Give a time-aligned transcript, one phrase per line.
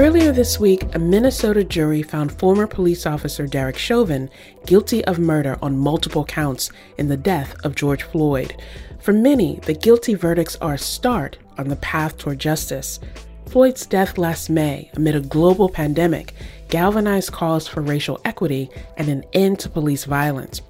[0.00, 4.30] Earlier this week, a Minnesota jury found former police officer Derek Chauvin
[4.64, 8.56] guilty of murder on multiple counts in the death of George Floyd.
[9.02, 12.98] For many, the guilty verdicts are a start on the path toward justice.
[13.44, 16.32] Floyd's death last May, amid a global pandemic,
[16.70, 20.62] galvanized calls for racial equity and an end to police violence.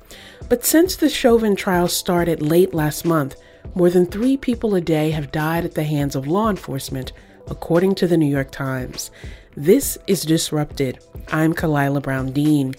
[0.49, 3.37] But since the Chauvin trial started late last month,
[3.77, 7.13] more than three people a day have died at the hands of law enforcement
[7.51, 9.11] according to the New York Times.
[9.57, 11.01] This is Disrupted.
[11.33, 12.75] I'm Khalilah Brown Dean.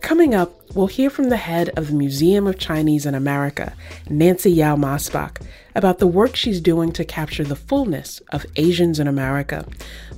[0.00, 3.72] Coming up, we'll hear from the head of the Museum of Chinese in America,
[4.10, 5.40] Nancy Yao Maasbach,
[5.76, 9.64] about the work she's doing to capture the fullness of Asians in America.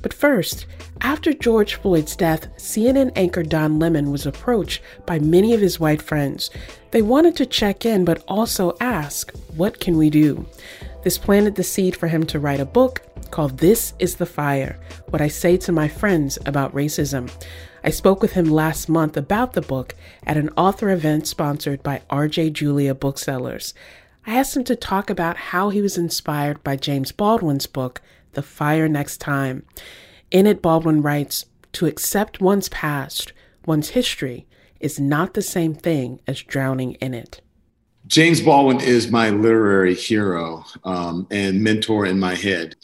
[0.01, 0.67] But first,
[1.03, 6.01] after George Floyd's death, CNN anchor Don Lemon was approached by many of his white
[6.01, 6.51] friends.
[6.91, 10.47] They wanted to check in, but also ask, What can we do?
[11.05, 14.79] This planted the seed for him to write a book called This is the Fire
[15.11, 17.31] What I Say to My Friends About Racism.
[17.85, 19.95] I spoke with him last month about the book
[20.27, 23.75] at an author event sponsored by RJ Julia Booksellers.
[24.27, 28.43] I asked him to talk about how he was inspired by James Baldwin's book, The
[28.43, 29.65] Fire Next Time.
[30.31, 33.33] In it, Baldwin writes To accept one's past,
[33.65, 34.47] one's history,
[34.81, 37.41] is not the same thing as drowning in it.
[38.07, 42.75] James Baldwin is my literary hero um, and mentor in my head.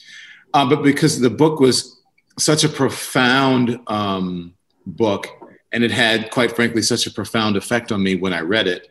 [0.54, 2.00] Uh, but because the book was
[2.38, 4.54] such a profound um,
[4.86, 5.26] book,
[5.72, 8.88] and it had, quite frankly, such a profound effect on me when I read it.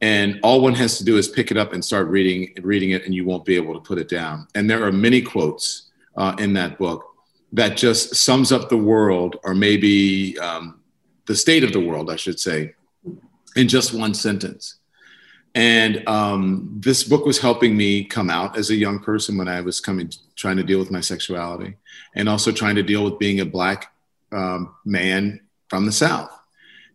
[0.00, 3.04] And all one has to do is pick it up and start reading reading it,
[3.04, 4.48] and you won't be able to put it down.
[4.54, 7.04] And there are many quotes uh, in that book
[7.52, 10.80] that just sums up the world, or maybe um,
[11.26, 12.74] the state of the world, I should say,
[13.54, 14.78] in just one sentence.
[15.54, 19.60] And um, this book was helping me come out as a young person when I
[19.60, 21.76] was coming, trying to deal with my sexuality,
[22.14, 23.92] and also trying to deal with being a black
[24.32, 26.30] um, man from the South.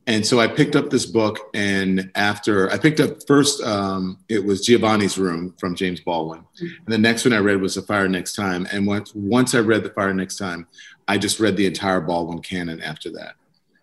[0.08, 4.44] And so I picked up this book, and after I picked up first, um, it
[4.44, 8.08] was Giovanni's Room from James Baldwin, and the next one I read was The Fire
[8.08, 8.68] Next Time.
[8.72, 10.66] And once once I read The Fire Next Time,
[11.10, 13.36] I just read the entire Baldwin canon after that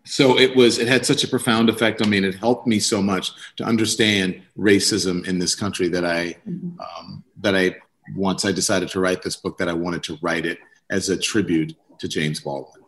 [0.05, 2.79] so it was it had such a profound effect on me and it helped me
[2.79, 6.79] so much to understand racism in this country that i mm-hmm.
[6.81, 7.75] um, that i
[8.15, 10.59] once i decided to write this book that i wanted to write it
[10.91, 12.85] as a tribute to james baldwin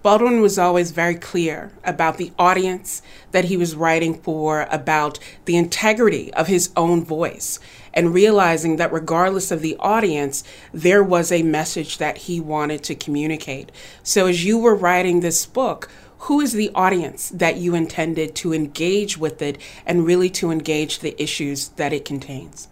[0.00, 3.02] Baldwin was always very clear about the audience
[3.32, 7.58] that he was writing for, about the integrity of his own voice,
[7.92, 12.94] and realizing that regardless of the audience, there was a message that he wanted to
[12.94, 13.72] communicate.
[14.04, 18.52] So, as you were writing this book, who is the audience that you intended to
[18.52, 22.68] engage with it and really to engage the issues that it contains?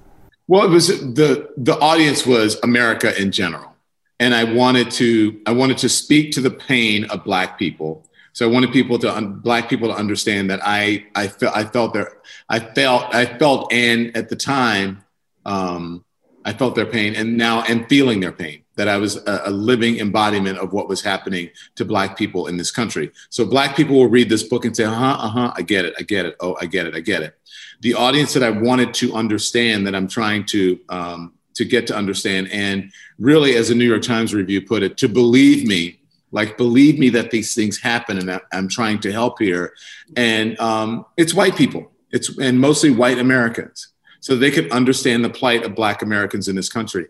[0.49, 3.75] Well, it was the the audience was America in general,
[4.21, 8.05] and I wanted to I wanted to speak to the pain of Black people.
[8.33, 11.95] So I wanted people to Black people to understand that I I felt I felt
[11.95, 12.19] their
[12.49, 15.03] I felt I felt and at the time
[15.45, 16.05] um,
[16.45, 19.51] I felt their pain, and now am feeling their pain that I was a, a,
[19.51, 23.11] living embodiment of what was happening to Black people in this country.
[23.31, 25.85] So Black people will read this book and say, uh huh, uh huh, I get
[25.85, 27.37] it, I get it, oh, I get it, I get it.
[27.81, 31.97] The audience that I wanted to understand, that I'm trying to um, to get to
[31.97, 36.01] understand, and really, as the New York Times review put it, to believe me,
[36.31, 39.73] like believe me that these things happen, and I'm trying to help here.
[40.17, 43.89] And um, it's white people, it's and mostly white Americans
[44.21, 47.07] so they could understand the plight of Black Americans in this country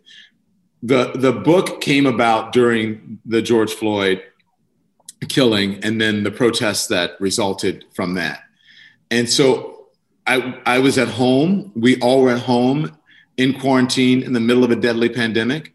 [0.82, 4.22] the the book came about during the George Floyd
[5.28, 8.42] killing and then the protests that resulted from that.
[9.10, 9.86] And so
[10.26, 11.72] I I was at home.
[11.74, 12.96] We all were at home
[13.36, 15.72] in quarantine in the middle of a deadly pandemic.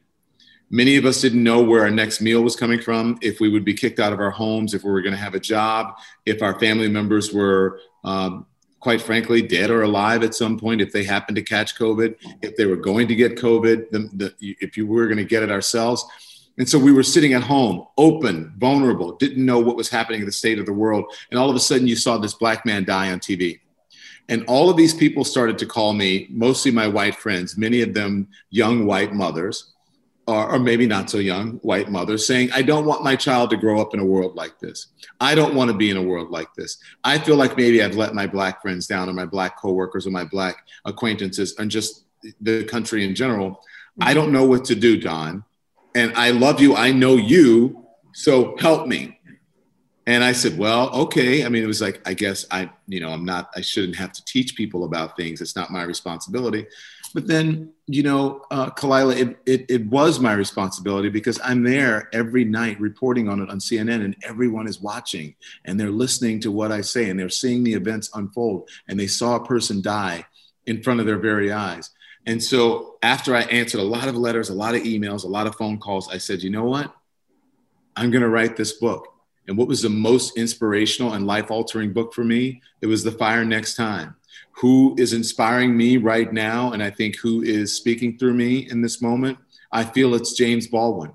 [0.70, 3.66] Many of us didn't know where our next meal was coming from, if we would
[3.66, 6.42] be kicked out of our homes, if we were going to have a job, if
[6.42, 8.46] our family members were um,
[8.82, 12.58] quite frankly, dead or alive at some point if they happened to catch COVID, if
[12.58, 15.52] they were going to get COVID, the, the, if you were going to get it
[15.52, 16.04] ourselves.
[16.58, 20.26] And so we were sitting at home, open, vulnerable, didn't know what was happening in
[20.26, 21.06] the state of the world.
[21.30, 23.60] And all of a sudden, you saw this black man die on TV.
[24.30, 27.94] And all of these people started to call me, mostly my white friends, many of
[27.94, 29.71] them young white mothers,
[30.32, 33.58] or, or, maybe not so young white mothers saying, I don't want my child to
[33.58, 34.88] grow up in a world like this.
[35.20, 36.78] I don't want to be in a world like this.
[37.04, 40.12] I feel like maybe I've let my black friends down or my black coworkers or
[40.12, 42.06] my black acquaintances and just
[42.40, 43.62] the country in general.
[44.00, 45.44] I don't know what to do, Don.
[45.96, 46.76] And I love you.
[46.76, 47.86] I know you.
[48.14, 49.20] So help me.
[50.08, 51.46] And I said, well, okay.
[51.46, 54.12] I mean, it was like, I guess I, you know, I'm not, I shouldn't have
[54.14, 55.42] to teach people about things.
[55.42, 56.66] It's not my responsibility.
[57.14, 62.10] But then, you know, uh, Khalilah, it, it, it was my responsibility because I'm there
[62.14, 65.36] every night reporting on it on CNN and everyone is watching
[65.66, 69.08] and they're listening to what I say and they're seeing the events unfold and they
[69.08, 70.26] saw a person die
[70.66, 71.90] in front of their very eyes.
[72.26, 75.48] And so after I answered a lot of letters, a lot of emails, a lot
[75.48, 76.94] of phone calls, I said, you know what?
[77.96, 79.08] I'm going to write this book.
[79.48, 82.62] And what was the most inspirational and life altering book for me?
[82.80, 84.16] It was The Fire Next Time
[84.62, 88.80] who is inspiring me right now, and I think who is speaking through me in
[88.80, 89.40] this moment,
[89.72, 91.14] I feel it's James Baldwin.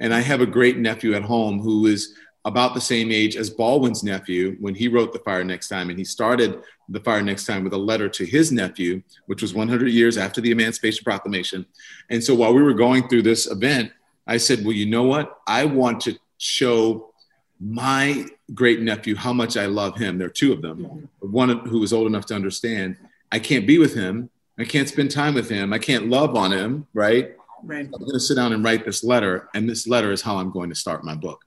[0.00, 2.14] And I have a great nephew at home who is
[2.46, 5.90] about the same age as Baldwin's nephew when he wrote The Fire Next Time.
[5.90, 9.52] And he started The Fire Next Time with a letter to his nephew, which was
[9.52, 11.66] 100 years after the Emancipation Proclamation.
[12.08, 13.92] And so while we were going through this event,
[14.26, 15.38] I said, Well, you know what?
[15.46, 17.12] I want to show
[17.60, 20.18] my great nephew how much I love him.
[20.18, 21.08] There are two of them.
[21.20, 22.96] One who was old enough to understand
[23.32, 24.30] I can't be with him.
[24.58, 25.72] I can't spend time with him.
[25.72, 26.86] I can't love on him.
[26.94, 27.34] Right.
[27.64, 27.84] Right.
[27.84, 30.50] I'm going to sit down and write this letter, and this letter is how I'm
[30.50, 31.44] going to start my book.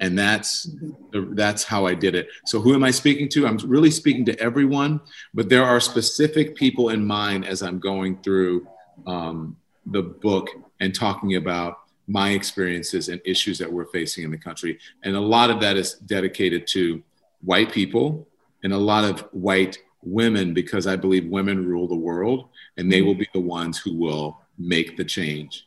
[0.00, 0.90] And that's mm-hmm.
[1.10, 2.28] the, that's how I did it.
[2.44, 3.46] So who am I speaking to?
[3.46, 5.00] I'm really speaking to everyone,
[5.34, 8.68] but there are specific people in mind as I'm going through
[9.06, 9.56] um,
[9.86, 10.50] the book
[10.80, 14.78] and talking about my experiences and issues that we're facing in the country.
[15.02, 17.02] And a lot of that is dedicated to
[17.42, 18.26] white people
[18.62, 23.02] and a lot of white women because I believe women rule the world and they
[23.02, 25.66] will be the ones who will make the change.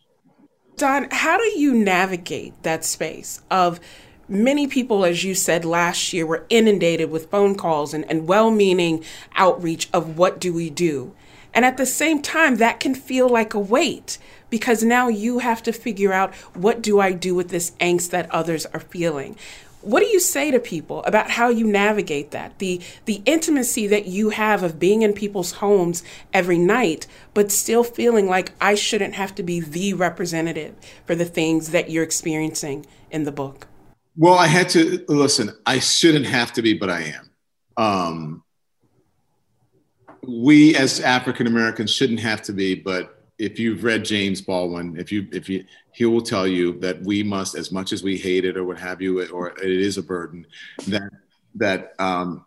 [0.78, 3.82] Don, how do you navigate that space of
[4.30, 8.50] many people, as you said last year, were inundated with phone calls and, and well
[8.50, 9.04] meaning
[9.36, 11.14] outreach of what do we do?
[11.54, 14.20] And at the same time, that can feel like a weight
[14.50, 18.30] because now you have to figure out what do I do with this angst that
[18.32, 19.38] others are feeling.
[19.82, 22.60] What do you say to people about how you navigate that?
[22.60, 26.04] The the intimacy that you have of being in people's homes
[26.34, 30.76] every night but still feeling like I shouldn't have to be the representative
[31.06, 33.68] for the things that you're experiencing in the book.
[34.18, 37.30] Well, I had to listen, I shouldn't have to be but I am.
[37.78, 38.44] Um,
[40.28, 45.12] we as African Americans shouldn't have to be but if you've read James Baldwin, if
[45.12, 48.46] you if you he will tell you that we must, as much as we hate
[48.46, 50.46] it or what have you, or it is a burden,
[50.88, 51.10] that
[51.56, 52.46] that um,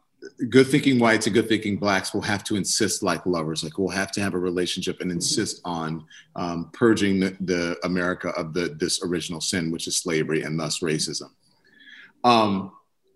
[0.50, 3.88] good thinking whites and good thinking blacks will have to insist like lovers, like we'll
[3.88, 6.04] have to have a relationship and insist on
[6.36, 10.80] um, purging the, the, America of the this original sin, which is slavery and thus
[10.80, 11.30] racism.
[12.22, 12.72] Um,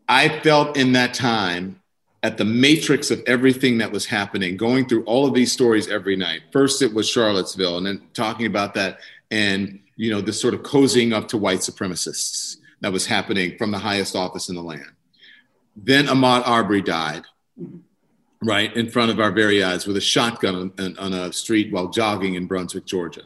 [0.08, 1.81] I felt in that time
[2.26, 6.17] at the matrix of everything that was happening, going through all of these stories every
[6.17, 6.40] night.
[6.50, 8.99] First, it was Charlottesville, and then talking about that,
[9.31, 13.70] and you know, this sort of cozying up to white supremacists that was happening from
[13.70, 14.90] the highest office in the land.
[15.76, 17.23] Then Ahmaud Arbery died,
[18.43, 21.90] right in front of our very eyes, with a shotgun on, on a street while
[21.90, 23.23] jogging in Brunswick, Georgia.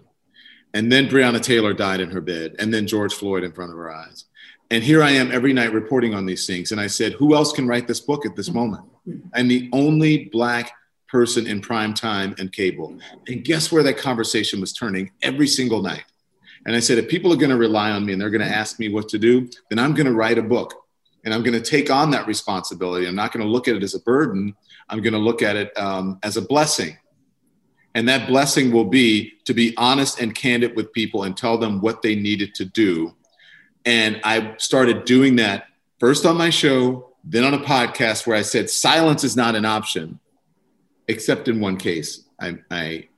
[0.75, 3.79] And then Breonna Taylor died in her bed, and then George Floyd in front of
[3.79, 4.27] our eyes.
[4.71, 6.71] And here I am every night reporting on these things.
[6.71, 8.85] And I said, who else can write this book at this moment?
[9.35, 10.73] I'm the only Black
[11.09, 12.97] person in prime time and cable.
[13.27, 16.05] And guess where that conversation was turning every single night?
[16.67, 18.55] And I said, if people are going to rely on me and they're going to
[18.55, 20.75] ask me what to do, then I'm going to write a book
[21.25, 23.07] and I'm going to take on that responsibility.
[23.07, 24.55] I'm not going to look at it as a burden.
[24.89, 26.97] I'm going to look at it um, as a blessing.
[27.95, 31.81] And that blessing will be to be honest and candid with people and tell them
[31.81, 33.17] what they needed to do.
[33.85, 35.67] And I started doing that
[35.99, 39.65] first on my show, then on a podcast where I said silence is not an
[39.65, 40.19] option,
[41.09, 42.25] except in one case.
[42.41, 43.09] I, I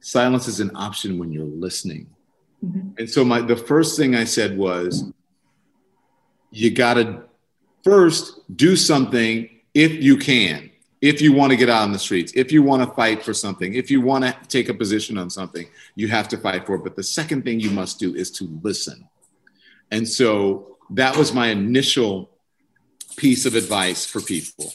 [0.00, 2.08] silence is an option when you're listening.
[2.64, 2.90] Mm-hmm.
[2.98, 5.04] And so my the first thing I said was,
[6.50, 7.24] you got to
[7.84, 10.70] first do something if you can.
[11.02, 13.34] If you want to get out on the streets, if you want to fight for
[13.34, 16.76] something, if you want to take a position on something, you have to fight for
[16.76, 16.84] it.
[16.84, 19.06] But the second thing you must do is to listen.
[19.90, 22.30] And so that was my initial
[23.16, 24.72] piece of advice for people.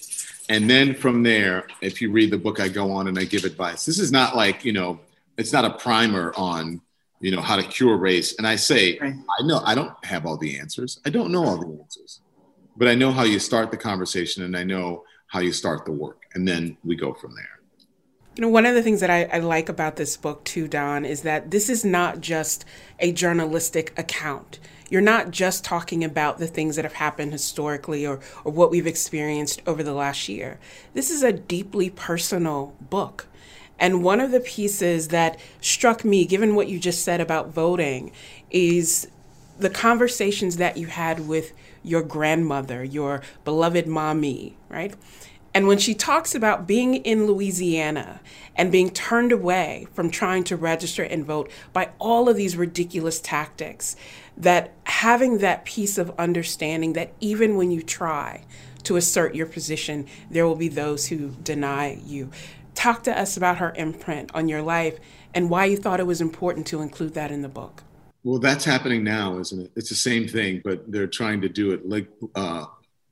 [0.50, 3.46] And then from there, if you read the book, I go on and I give
[3.46, 3.86] advice.
[3.86, 5.00] This is not like, you know,
[5.38, 6.82] it's not a primer on,
[7.20, 8.36] you know, how to cure race.
[8.38, 9.16] And I say, right.
[9.40, 11.00] I know I don't have all the answers.
[11.06, 12.20] I don't know all the answers,
[12.76, 15.94] but I know how you start the conversation and I know how you start the
[15.94, 16.24] work.
[16.34, 17.61] And then we go from there.
[18.36, 21.04] You know, one of the things that I, I, like about this book, too, Don,
[21.04, 22.64] is that this is not just
[23.00, 24.58] a journalistic account.
[24.90, 28.88] You're not just talking about the things that have happened historically or, or what we've
[28.88, 30.60] experienced over the last year.
[30.94, 33.28] This is a deeply personal book.
[33.78, 38.14] And one of the pieces that struck me, given what you just said about voting,
[38.50, 39.10] is
[39.60, 41.52] the conversations that you had with
[41.84, 44.94] your grandmother, your beloved mommy, right?
[45.54, 48.22] And when she talks about being in Louisiana
[48.56, 53.20] and being turned away from trying to register and vote by all of these ridiculous
[53.20, 53.96] tactics,
[54.38, 58.46] that having that piece of understanding that even when you try
[58.84, 62.32] to assert your position, there will be those who deny you.
[62.74, 65.00] Talk to us about her imprint on your life
[65.34, 67.84] and why you thought it was important to include that in the book.
[68.24, 69.72] Well, that's happening now, isn't it?
[69.76, 72.66] It's the same thing, but they're trying to do it like, uh,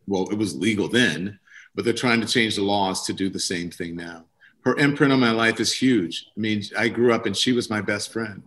[0.07, 1.39] well, it was legal then
[1.79, 4.25] but they're trying to change the laws to do the same thing now.
[4.65, 6.25] Her imprint on my life is huge.
[6.35, 8.43] I mean, I grew up and she was my best friend.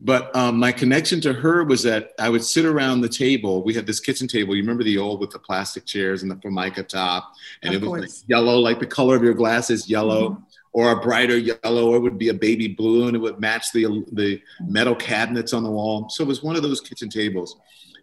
[0.00, 3.64] But um, my connection to her was that I would sit around the table.
[3.64, 4.54] We had this kitchen table.
[4.54, 7.32] You remember the old with the plastic chairs and the formica top,
[7.64, 10.42] and of it was like yellow, like the color of your glasses, yellow, mm-hmm.
[10.72, 13.72] or a brighter yellow, or it would be a baby blue, and it would match
[13.72, 16.08] the the metal cabinets on the wall.
[16.08, 17.56] So it was one of those kitchen tables,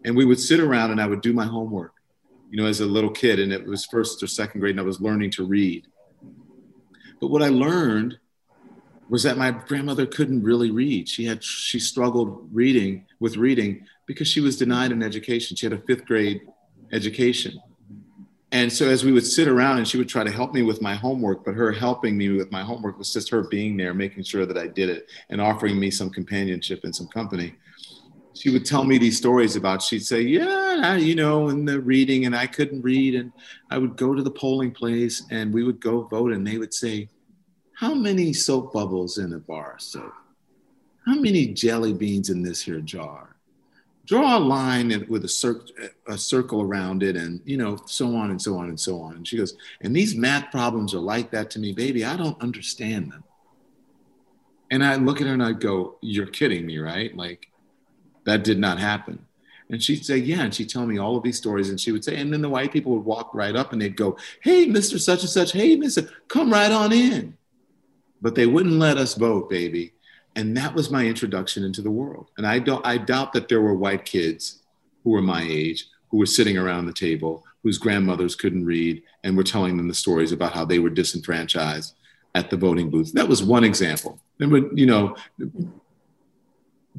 [0.03, 1.93] and we would sit around, and I would do my homework
[2.50, 4.84] you know, as a little kid, and it was first or second grade, and I
[4.84, 5.88] was learning to read.
[7.20, 8.18] But what I learned
[9.10, 11.08] was that my grandmother couldn't really read.
[11.08, 15.56] She had she struggled reading with reading because she was denied an education.
[15.56, 16.42] She had a fifth grade
[16.92, 17.60] education.
[18.51, 20.82] And so as we would sit around and she would try to help me with
[20.82, 24.24] my homework, but her helping me with my homework was just her being there, making
[24.24, 27.56] sure that I did it and offering me some companionship and some company
[28.38, 32.25] she would tell me these stories about she'd say yeah you know in the reading
[32.25, 33.32] and i couldn't read and
[33.72, 36.74] i would go to the polling place and we would go vote and they would
[36.74, 37.08] say
[37.77, 40.12] how many soap bubbles in a bar of soap?
[41.06, 43.36] How many jelly beans in this here jar?
[44.08, 45.62] Draw a line with a, cir-
[46.08, 49.17] a circle around it and you know so on and so on and so on
[49.17, 52.03] and she goes and these math problems are like that to me baby.
[52.03, 53.24] I don't understand them.
[54.72, 57.15] And i look at her and i go you're kidding me right?
[57.15, 57.48] Like
[58.27, 59.25] that did not happen.
[59.69, 60.41] And she'd say, Yeah.
[60.41, 61.69] And she'd tell me all of these stories.
[61.69, 63.96] And she would say, and then the white people would walk right up and they'd
[63.96, 65.00] go, Hey, Mr.
[65.00, 66.10] Such and Such, hey, Mr.
[66.27, 67.38] Come right on in.
[68.22, 69.93] But they wouldn't let us vote, baby.
[70.36, 72.29] And that was my introduction into the world.
[72.38, 74.62] And I don't I doubt that there were white kids
[75.03, 79.36] who were my age who were sitting around the table whose grandmothers couldn't read and
[79.36, 81.96] were telling them the stories about how they were disenfranchised
[82.36, 83.13] at the voting booth.
[83.13, 84.19] That was one example.
[84.39, 85.15] And you know,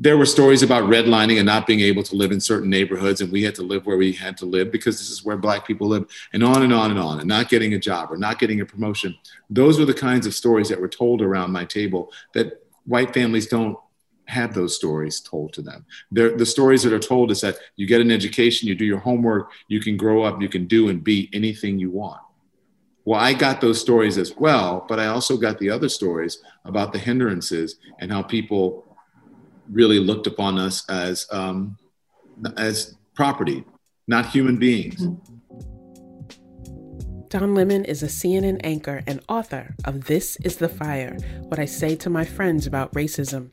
[0.00, 3.32] there were stories about redlining and not being able to live in certain neighborhoods and
[3.32, 5.88] we had to live where we had to live because this is where black people
[5.88, 8.60] live and on and on and on and not getting a job or not getting
[8.60, 9.16] a promotion.
[9.50, 13.48] Those were the kinds of stories that were told around my table that white families
[13.48, 13.76] don't
[14.26, 15.84] have those stories told to them.
[16.12, 18.98] They're, the stories that are told is that you get an education you do your
[18.98, 22.20] homework you can grow up you can do and be anything you want.
[23.04, 26.92] Well, I got those stories as well, but I also got the other stories about
[26.92, 28.87] the hindrances and how people
[29.70, 31.76] really looked upon us as um,
[32.56, 33.64] as property,
[34.06, 35.06] not human beings.
[37.28, 41.66] Don Lemon is a CNN anchor and author of This is the Fire What I
[41.66, 43.52] Say to My Friends About Racism.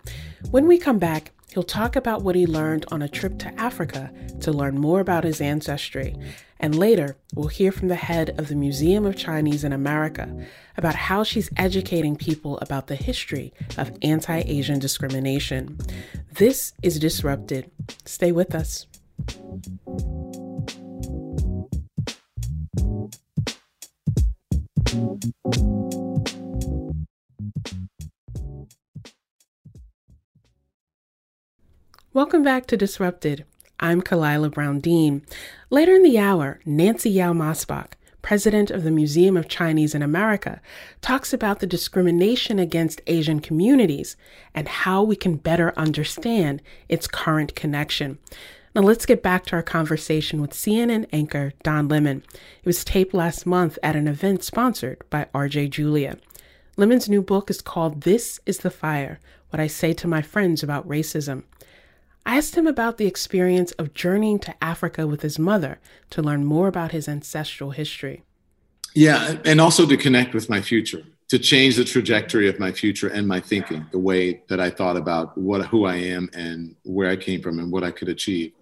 [0.51, 4.13] When we come back, he'll talk about what he learned on a trip to Africa
[4.39, 6.15] to learn more about his ancestry
[6.59, 10.45] and later, we'll hear from the head of the Museum of Chinese in America
[10.77, 15.77] about how she's educating people about the history of anti Asian discrimination.
[16.33, 17.69] This is Disrupted.
[18.05, 18.87] Stay with us.
[32.13, 33.45] Welcome back to Disrupted.
[33.79, 35.25] I'm Khalilah Brown Dean.
[35.69, 37.91] Later in the hour, Nancy Yao Maasbach,
[38.21, 40.61] president of the Museum of Chinese in America,
[41.01, 44.15] talks about the discrimination against Asian communities
[44.53, 48.17] and how we can better understand its current connection.
[48.73, 52.23] Now, let's get back to our conversation with CNN anchor Don Lemon.
[52.63, 56.17] It was taped last month at an event sponsored by RJ Julia.
[56.77, 60.63] Lemon's new book is called This is the Fire What I Say to My Friends
[60.63, 61.43] About Racism.
[62.25, 65.79] I asked him about the experience of journeying to Africa with his mother
[66.09, 68.23] to learn more about his ancestral history.
[68.95, 73.09] Yeah, and also to connect with my future, to change the trajectory of my future
[73.09, 77.09] and my thinking, the way that I thought about what who I am and where
[77.09, 78.53] I came from and what I could achieve.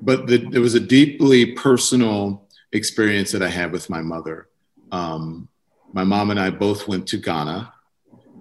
[0.00, 4.48] But the, there was a deeply personal experience that I had with my mother.
[4.90, 5.48] Um,
[5.92, 7.72] my mom and I both went to Ghana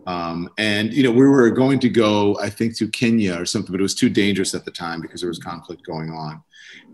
[0.08, 3.72] Um, and you know, we were going to go, I think, to Kenya or something,
[3.72, 6.44] but it was too dangerous at the time because there was conflict going on.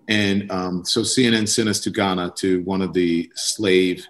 [0.07, 4.05] And um, so CNN sent us to Ghana to one of the slave.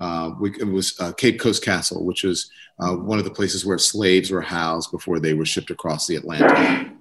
[0.00, 3.64] Uh, we, it was uh, Cape Coast Castle, which was uh, one of the places
[3.64, 6.92] where slaves were housed before they were shipped across the Atlantic.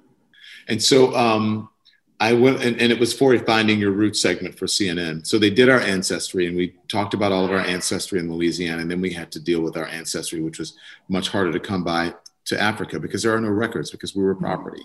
[0.67, 1.69] And so um,
[2.19, 5.27] I went, and, and, it was for finding your roots segment for CNN.
[5.27, 8.81] So they did our ancestry, and we talked about all of our ancestry in Louisiana,
[8.81, 10.73] and then we had to deal with our ancestry, which was
[11.09, 14.33] much harder to come by to Africa because there are no records because we were
[14.33, 14.83] property.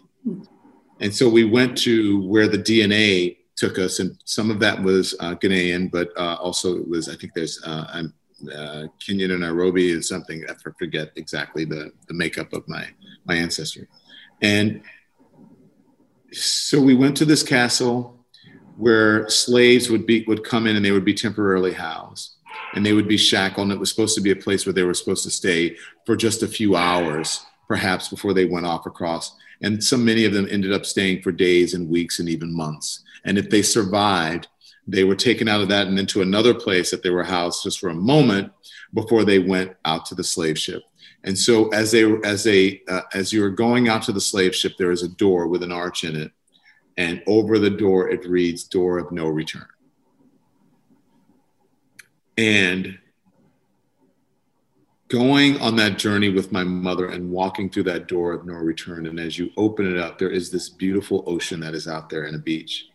[1.00, 5.14] And so we went to where the DNA took us, and some of that was
[5.20, 8.02] uh, Ghanaian, but uh, also it was I think there's uh,
[8.54, 10.44] uh, Kenyan or Nairobi and something.
[10.50, 12.88] I forget exactly the the makeup of my
[13.24, 13.86] my ancestry,
[14.42, 14.82] and
[16.32, 18.18] so we went to this castle
[18.76, 22.36] where slaves would be would come in and they would be temporarily housed.
[22.74, 24.82] And they would be shackled and it was supposed to be a place where they
[24.82, 29.36] were supposed to stay for just a few hours perhaps before they went off across.
[29.62, 33.02] And so many of them ended up staying for days and weeks and even months.
[33.24, 34.48] And if they survived
[34.86, 37.78] they were taken out of that and into another place that they were housed just
[37.78, 38.52] for a moment
[38.92, 40.82] before they went out to the slave ship
[41.24, 44.54] and so as they as they uh, as you are going out to the slave
[44.54, 46.32] ship, there is a door with an arch in it,
[46.96, 49.66] and over the door it reads "Door of No Return."
[52.36, 52.98] And
[55.08, 59.06] going on that journey with my mother and walking through that door of no return,
[59.06, 62.24] and as you open it up, there is this beautiful ocean that is out there
[62.24, 62.88] and a beach.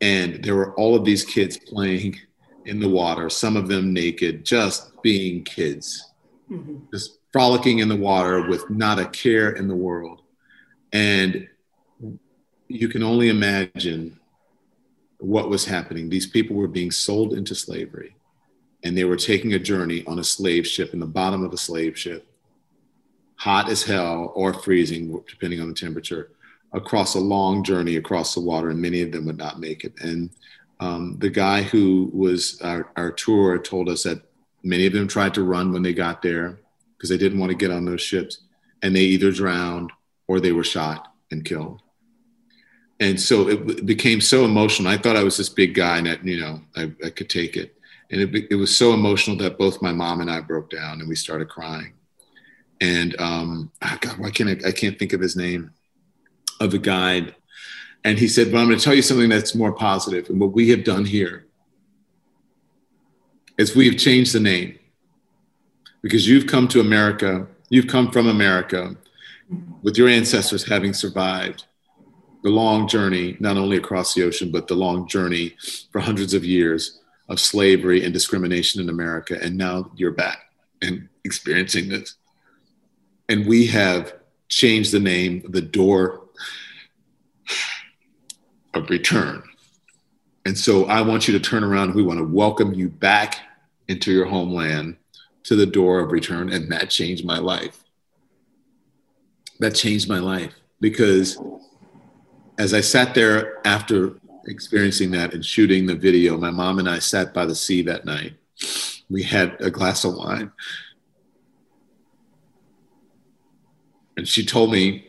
[0.00, 2.20] And there were all of these kids playing
[2.64, 6.13] in the water, some of them naked, just being kids
[6.50, 6.76] mm-hmm.
[6.92, 10.22] just frolicking in the water with not a care in the world.
[10.92, 11.48] And
[12.68, 14.18] you can only imagine
[15.18, 16.08] what was happening.
[16.08, 18.16] These people were being sold into slavery,
[18.82, 21.58] and they were taking a journey on a slave ship in the bottom of a
[21.58, 22.26] slave ship,
[23.36, 26.30] hot as hell or freezing, depending on the temperature,
[26.72, 29.94] across a long journey across the water, and many of them would not make it.
[30.00, 30.30] And
[30.80, 34.22] um, the guy who was our, our tour told us that
[34.64, 36.58] Many of them tried to run when they got there
[36.96, 38.40] because they didn't want to get on those ships,
[38.82, 39.92] and they either drowned
[40.26, 41.82] or they were shot and killed.
[43.00, 44.90] And so it became so emotional.
[44.90, 47.56] I thought I was this big guy and that, you know, I, I could take
[47.56, 47.76] it.
[48.10, 51.08] And it, it was so emotional that both my mom and I broke down and
[51.08, 51.92] we started crying.
[52.80, 55.72] And um, oh God, why can't I, I can't think of his name
[56.60, 57.34] of the guide.
[58.04, 60.28] And he said, "Well, I'm going to tell you something that's more positive.
[60.28, 61.43] And what we have done here
[63.58, 64.78] is we've changed the name
[66.02, 68.96] because you've come to America, you've come from America
[69.82, 71.64] with your ancestors having survived
[72.42, 75.54] the long journey, not only across the ocean, but the long journey
[75.90, 79.38] for hundreds of years of slavery and discrimination in America.
[79.42, 80.40] And now you're back
[80.82, 82.16] and experiencing this.
[83.30, 84.14] And we have
[84.48, 86.24] changed the name, the door
[88.74, 89.42] of return.
[90.44, 91.94] And so I want you to turn around.
[91.94, 93.40] We want to welcome you back
[93.88, 94.96] into your homeland
[95.44, 96.52] to the door of return.
[96.52, 97.82] And that changed my life.
[99.60, 101.38] That changed my life because
[102.58, 106.98] as I sat there after experiencing that and shooting the video, my mom and I
[106.98, 108.34] sat by the sea that night.
[109.08, 110.52] We had a glass of wine.
[114.16, 115.08] And she told me,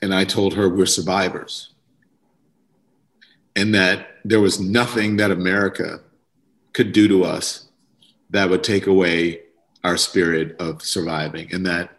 [0.00, 1.74] and I told her, we're survivors
[3.58, 6.00] and that there was nothing that America
[6.72, 7.68] could do to us
[8.30, 9.40] that would take away
[9.82, 11.90] our spirit of surviving, and that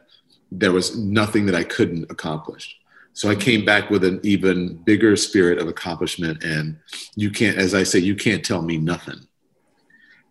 [0.53, 2.77] there was nothing that I couldn't accomplish.
[3.11, 6.43] So I came back with an even bigger spirit of accomplishment.
[6.43, 6.77] And
[7.17, 9.27] you can't, as I say, you can't tell me nothing.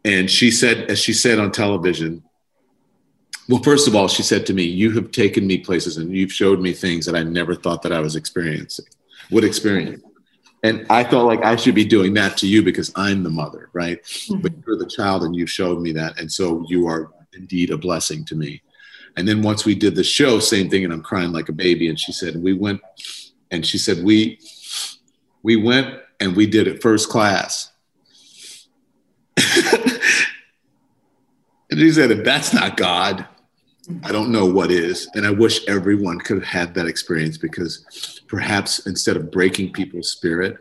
[0.07, 2.23] And she said, as she said on television,
[3.51, 6.33] well, first of all, she said to me, You have taken me places and you've
[6.33, 8.87] showed me things that I never thought that I was experiencing,
[9.31, 10.03] would experience
[10.63, 13.71] and I felt like I should be doing that to you because I'm the mother,
[13.73, 14.03] right?
[14.03, 14.41] Mm-hmm.
[14.41, 16.19] But you're the child and you showed me that.
[16.19, 18.63] And so you are indeed a blessing to me.
[19.17, 21.89] And then once we did the show, same thing, and I'm crying like a baby.
[21.89, 22.81] And she said, we went,
[23.51, 24.39] and she said, we
[25.43, 27.71] we went and we did it first class.
[29.37, 29.47] and
[31.79, 33.27] she said, if that's not God,
[34.03, 35.09] I don't know what is.
[35.15, 40.11] And I wish everyone could have had that experience because perhaps instead of breaking people's
[40.11, 40.59] spirit,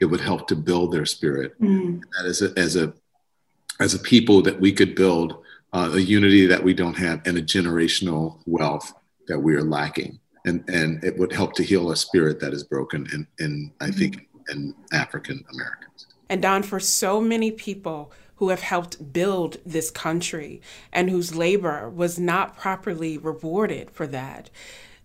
[0.00, 1.60] it would help to build their spirit.
[1.60, 2.02] Mm.
[2.16, 2.92] That as a, as a
[3.80, 7.36] as a people that we could build uh, a unity that we don't have and
[7.36, 8.92] a generational wealth
[9.28, 10.18] that we are lacking.
[10.44, 13.90] And, and it would help to heal a spirit that is broken in, in I
[13.90, 16.06] think, in African Americans.
[16.28, 20.60] And Don, for so many people who have helped build this country
[20.92, 24.50] and whose labor was not properly rewarded for that.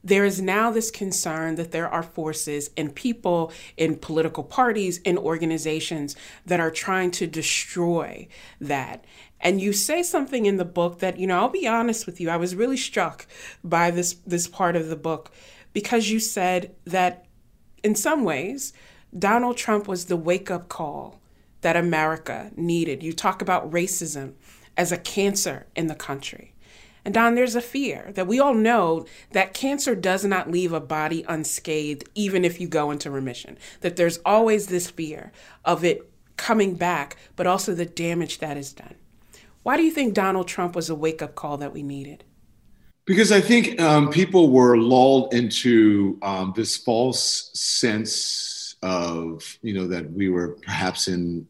[0.03, 5.17] There is now this concern that there are forces and people in political parties and
[5.17, 6.15] organizations
[6.45, 8.27] that are trying to destroy
[8.59, 9.05] that.
[9.39, 12.29] And you say something in the book that, you know, I'll be honest with you,
[12.29, 13.27] I was really struck
[13.63, 15.31] by this this part of the book
[15.73, 17.25] because you said that
[17.83, 18.73] in some ways
[19.17, 21.20] Donald Trump was the wake-up call
[21.61, 23.03] that America needed.
[23.03, 24.33] You talk about racism
[24.77, 26.53] as a cancer in the country.
[27.03, 30.79] And Don, there's a fear that we all know that cancer does not leave a
[30.79, 33.57] body unscathed, even if you go into remission.
[33.81, 35.31] That there's always this fear
[35.65, 38.95] of it coming back, but also the damage that is done.
[39.63, 42.23] Why do you think Donald Trump was a wake up call that we needed?
[43.05, 49.87] Because I think um, people were lulled into um, this false sense of, you know,
[49.87, 51.47] that we were perhaps in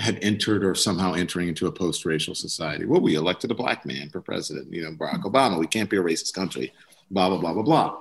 [0.00, 2.86] had entered or somehow entering into a post-racial society.
[2.86, 5.58] Well, we elected a black man for president, you know, Barack Obama.
[5.58, 6.72] We can't be a racist country,
[7.10, 7.98] blah, blah, blah, blah, blah.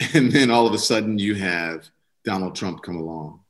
[0.14, 1.88] And then all of a sudden you have
[2.24, 3.40] Donald Trump come along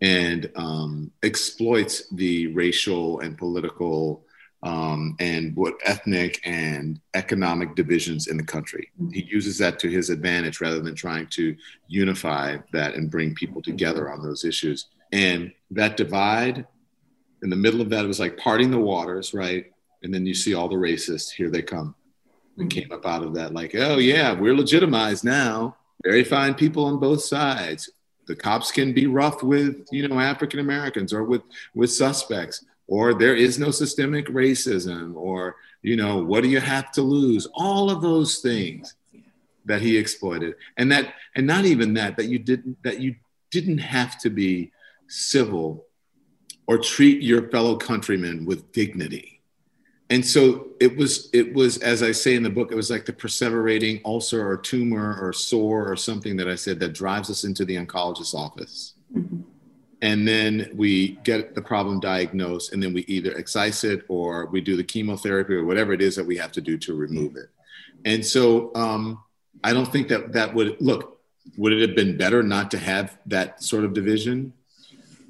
[0.00, 4.24] and um, exploits the racial and political
[4.64, 8.90] um, and what ethnic and economic divisions in the country.
[9.12, 11.56] He uses that to his advantage rather than trying to
[11.88, 14.86] unify that and bring people together on those issues.
[15.12, 16.66] And that divide
[17.42, 19.66] in the middle of that, it was like parting the waters, right?
[20.02, 21.94] And then you see all the racists, here they come.
[22.56, 22.80] And mm-hmm.
[22.80, 25.76] came up out of that like, oh yeah, we're legitimized now.
[26.04, 27.90] Very fine people on both sides.
[28.26, 31.42] The cops can be rough with, you know, African Americans or with
[31.74, 36.92] with suspects, or there is no systemic racism, or you know, what do you have
[36.92, 37.46] to lose?
[37.54, 38.94] All of those things
[39.64, 43.16] that he exploited, and that, and not even that, that you didn't that you
[43.50, 44.70] didn't have to be
[45.08, 45.84] civil
[46.72, 49.42] or treat your fellow countrymen with dignity.
[50.08, 53.04] And so it was, it was, as I say in the book, it was like
[53.04, 57.44] the perseverating ulcer or tumor or sore or something that I said that drives us
[57.44, 58.94] into the oncologist's office.
[59.14, 59.42] Mm-hmm.
[60.00, 64.62] And then we get the problem diagnosed, and then we either excise it or we
[64.62, 67.50] do the chemotherapy or whatever it is that we have to do to remove it.
[68.06, 69.22] And so um,
[69.62, 71.20] I don't think that that would look,
[71.58, 74.54] would it have been better not to have that sort of division?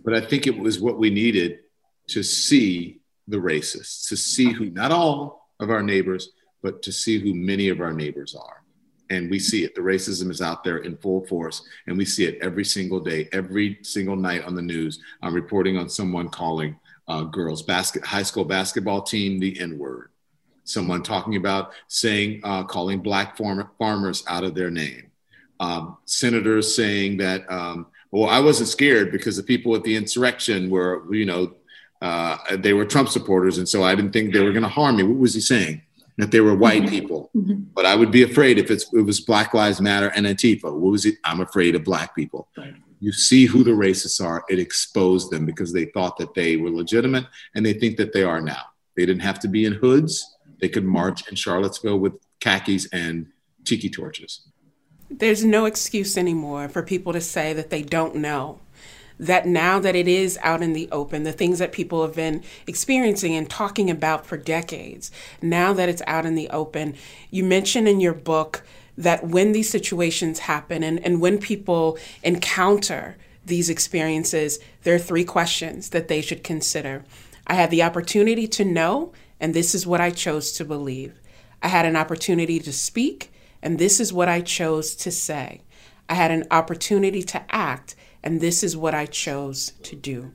[0.05, 1.61] But I think it was what we needed
[2.09, 6.31] to see the racists, to see who, not all of our neighbors,
[6.62, 8.62] but to see who many of our neighbors are.
[9.11, 9.75] And we see it.
[9.75, 13.29] The racism is out there in full force, and we see it every single day,
[13.33, 15.01] every single night on the news.
[15.23, 20.11] I'm reporting on someone calling uh, girls' basket, high school basketball team the N word.
[20.65, 25.11] Someone talking about saying, uh, calling black farm- farmers out of their name.
[25.61, 30.68] Um, senators saying that um, well, I wasn't scared because the people at the insurrection
[30.68, 31.55] were, you know,
[32.03, 34.96] uh, they were Trump supporters, and so I didn't think they were going to harm
[34.96, 35.03] me.
[35.03, 35.81] What was he saying?
[36.18, 36.90] That they were white mm-hmm.
[36.90, 37.62] people, mm-hmm.
[37.75, 40.64] but I would be afraid if it was Black Lives Matter and Antifa.
[40.64, 41.14] What was it?
[41.25, 42.48] I'm afraid of black people.
[42.57, 42.75] Right.
[43.01, 44.44] You see who the racists are.
[44.51, 48.25] It exposed them because they thought that they were legitimate, and they think that they
[48.25, 48.62] are now.
[48.94, 50.37] They didn't have to be in hoods.
[50.61, 53.29] They could march in Charlottesville with khakis and
[53.64, 54.52] tiki torches
[55.18, 58.61] there's no excuse anymore for people to say that they don't know.
[59.18, 62.42] That now that it is out in the open, the things that people have been
[62.66, 66.94] experiencing and talking about for decades, now that it's out in the open,
[67.31, 68.62] you mention in your book
[68.98, 75.25] that when these situations happen and, and when people encounter these experiences, there are three
[75.25, 77.05] questions that they should consider.
[77.46, 81.18] I had the opportunity to know, and this is what I chose to believe.
[81.62, 83.32] I had an opportunity to speak,
[83.62, 85.62] and this is what I chose to say.
[86.09, 90.33] I had an opportunity to act, and this is what I chose to do.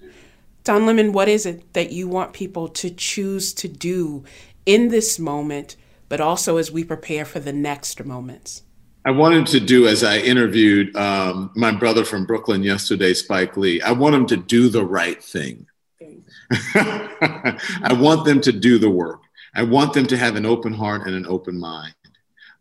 [0.63, 4.23] Don Lemon, what is it that you want people to choose to do
[4.65, 5.75] in this moment,
[6.09, 8.63] but also as we prepare for the next moments?
[9.05, 13.81] I wanted to do, as I interviewed um, my brother from Brooklyn yesterday, Spike Lee,
[13.81, 15.67] I want him to do the right thing.
[16.51, 19.21] I want them to do the work.
[19.55, 21.93] I want them to have an open heart and an open mind.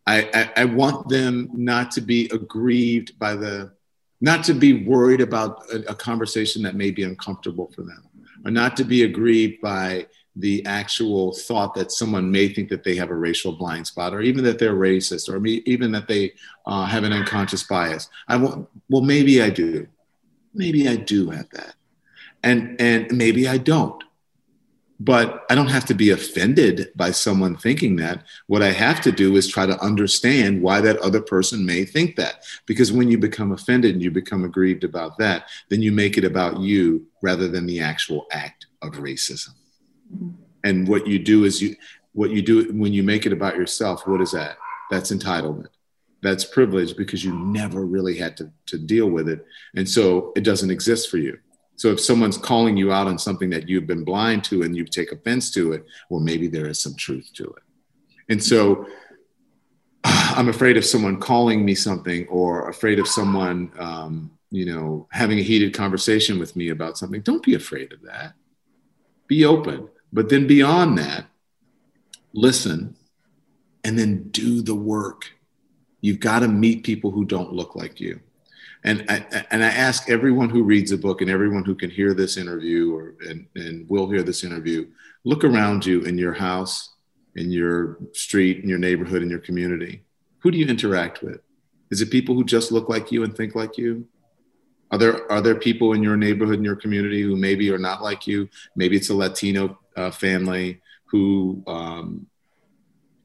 [0.07, 3.73] I, I, I want them not to be aggrieved by the,
[4.21, 8.03] not to be worried about a, a conversation that may be uncomfortable for them,
[8.45, 12.95] or not to be aggrieved by the actual thought that someone may think that they
[12.95, 16.33] have a racial blind spot, or even that they're racist, or even that they
[16.67, 18.09] uh, have an unconscious bias.
[18.29, 19.87] I want, well, maybe I do.
[20.55, 21.75] Maybe I do have that,
[22.43, 24.03] and and maybe I don't.
[24.99, 28.25] But I don't have to be offended by someone thinking that.
[28.47, 32.17] What I have to do is try to understand why that other person may think
[32.17, 32.45] that.
[32.65, 36.25] Because when you become offended and you become aggrieved about that, then you make it
[36.25, 39.51] about you rather than the actual act of racism.
[40.15, 40.31] Mm-hmm.
[40.65, 41.77] And what you do is you
[42.13, 44.57] what you do when you make it about yourself, what is that?
[44.91, 45.69] That's entitlement.
[46.23, 49.45] That's privilege because you never really had to, to deal with it.
[49.75, 51.39] And so it doesn't exist for you.
[51.77, 54.85] So if someone's calling you out on something that you've been blind to and you
[54.85, 57.63] take offense to it, well, maybe there is some truth to it.
[58.31, 58.87] And so
[60.05, 65.39] I'm afraid of someone calling me something or afraid of someone, um, you know, having
[65.39, 67.21] a heated conversation with me about something.
[67.21, 68.33] Don't be afraid of that.
[69.27, 69.89] Be open.
[70.13, 71.27] But then beyond that,
[72.33, 72.97] listen
[73.85, 75.33] and then do the work.
[76.01, 78.21] You've got to meet people who don't look like you.
[78.87, 82.15] And I, and I ask everyone who reads a book and everyone who can hear
[82.15, 84.87] this interview or and, and will hear this interview,
[85.25, 86.95] look around you in your house,
[87.35, 90.05] in your street, in your neighborhood, in your community.
[90.39, 91.41] Who do you interact with?
[91.91, 94.07] Is it people who just look like you and think like you?
[94.93, 98.05] Are there are there people in your neighborhood in your community who maybe are not
[98.05, 98.49] like you?
[98.77, 102.29] Maybe it's a Latino uh, family who um,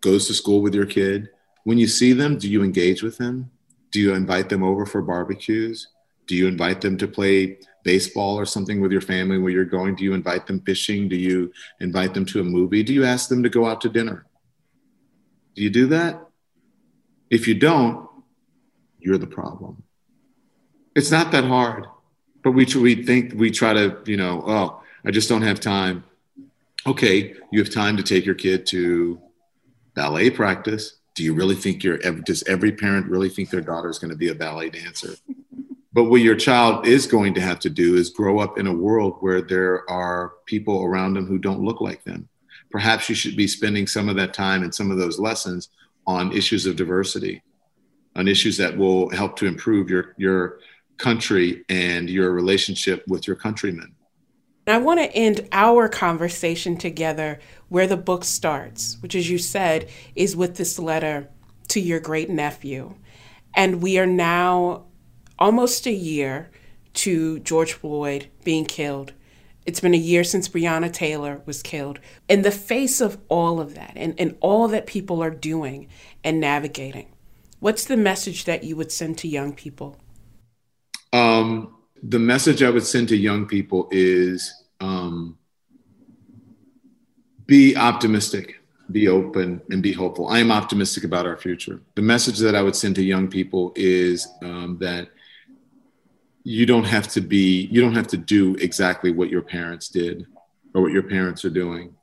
[0.01, 1.29] goes to school with your kid.
[1.65, 3.51] When you see them, do you engage with them?
[3.91, 5.87] Do you invite them over for barbecues?
[6.27, 9.95] Do you invite them to play baseball or something with your family where you're going?
[9.95, 11.09] Do you invite them fishing?
[11.09, 12.83] Do you invite them to a movie?
[12.83, 14.25] Do you ask them to go out to dinner?
[15.55, 16.21] Do you do that?
[17.29, 18.09] If you don't,
[18.99, 19.83] you're the problem.
[20.95, 21.87] It's not that hard,
[22.43, 26.03] but we, we think we try to, you know, oh, I just don't have time.
[26.85, 29.21] Okay, you have time to take your kid to
[29.95, 33.99] ballet practice do you really think you're does every parent really think their daughter is
[33.99, 35.15] going to be a ballet dancer?
[35.93, 38.73] But what your child is going to have to do is grow up in a
[38.73, 42.29] world where there are people around them who don't look like them.
[42.69, 45.67] Perhaps you should be spending some of that time and some of those lessons
[46.07, 47.43] on issues of diversity
[48.15, 50.59] on issues that will help to improve your your
[50.97, 53.95] country and your relationship with your countrymen
[54.67, 59.89] I want to end our conversation together where the book starts, which, as you said,
[60.15, 61.29] is with this letter
[61.69, 62.95] to your great nephew.
[63.55, 64.85] And we are now
[65.39, 66.51] almost a year
[66.93, 69.13] to George Floyd being killed.
[69.65, 71.99] It's been a year since Breonna Taylor was killed.
[72.27, 75.87] In the face of all of that and, and all that people are doing
[76.23, 77.07] and navigating,
[77.59, 79.97] what's the message that you would send to young people?
[81.13, 85.37] Um, the message I would send to young people is um,
[87.45, 88.55] be optimistic,
[88.91, 90.27] be open, and be hopeful.
[90.27, 91.81] I am optimistic about our future.
[91.95, 95.09] The message that I would send to young people is um, that
[96.43, 100.25] you don't have to be, you don't have to do exactly what your parents did
[100.73, 101.95] or what your parents are doing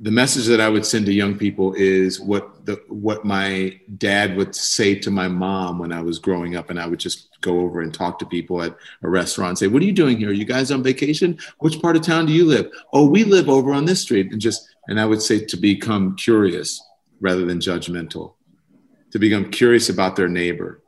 [0.00, 4.36] the message that I would send to young people is what the what my dad
[4.36, 7.60] would say to my mom when I was growing up, and I would just go
[7.60, 10.30] over and talk to people at a restaurant and say, "What are you doing here?
[10.30, 11.38] Are you guys on vacation?
[11.60, 12.70] Which part of town do you live?
[12.92, 16.16] Oh, we live over on this street." And just and I would say to become
[16.16, 16.82] curious
[17.20, 18.34] rather than judgmental,
[19.12, 20.82] to become curious about their neighbor,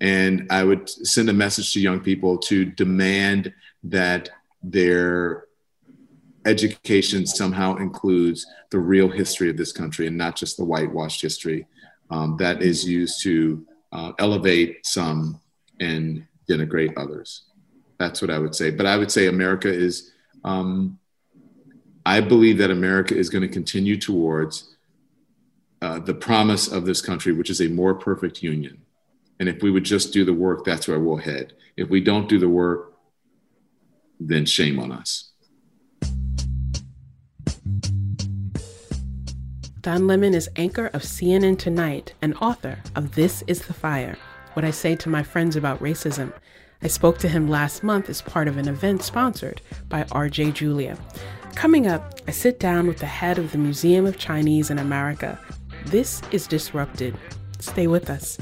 [0.00, 3.52] and I would send a message to young people to demand
[3.84, 4.30] that
[4.62, 5.44] their
[6.46, 11.66] education somehow includes the real history of this country and not just the whitewashed history
[12.10, 15.40] um, that is used to uh, elevate some
[15.80, 17.44] and denigrate others.
[17.98, 18.70] That's what I would say.
[18.70, 20.98] But I would say America is, um,
[22.04, 24.76] I believe that America is going to continue towards
[25.80, 28.82] uh, the promise of this country, which is a more perfect union.
[29.40, 31.54] And if we would just do the work, that's where we'll head.
[31.76, 32.94] If we don't do the work,
[34.20, 35.30] then shame on us.
[39.80, 44.16] Don Lemon is anchor of CNN Tonight and author of This is the Fire
[44.54, 46.32] What I Say to My Friends About Racism.
[46.80, 50.96] I spoke to him last month as part of an event sponsored by RJ Julia.
[51.56, 55.40] Coming up, I sit down with the head of the Museum of Chinese in America.
[55.86, 57.16] This is Disrupted.
[57.58, 58.38] Stay with us.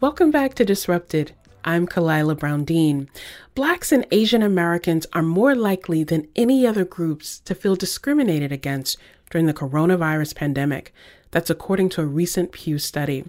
[0.00, 1.34] Welcome back to Disrupted.
[1.64, 3.10] I'm Khalilah Brown Dean.
[3.56, 8.96] Blacks and Asian Americans are more likely than any other groups to feel discriminated against
[9.30, 10.92] during the coronavirus pandemic.
[11.30, 13.24] That's according to a recent Pew study.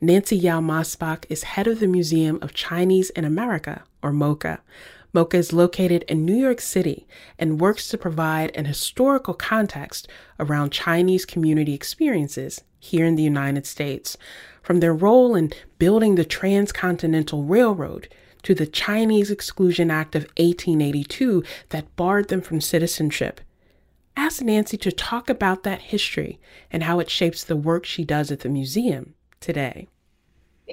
[0.00, 4.60] Nancy Yao Maasbach is head of the Museum of Chinese in America, or MoCA.
[5.12, 7.06] MoCA is located in New York City
[7.38, 10.06] and works to provide an historical context
[10.38, 14.16] around Chinese community experiences here in the United States.
[14.62, 18.08] From their role in building the Transcontinental Railroad
[18.42, 23.40] to the Chinese Exclusion Act of 1882 that barred them from citizenship.
[24.16, 26.38] Ask Nancy to talk about that history
[26.70, 29.88] and how it shapes the work she does at the museum today.